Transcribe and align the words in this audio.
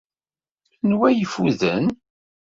Anwa 0.83 1.07
i 1.11 1.15
ifuden? 1.23 1.85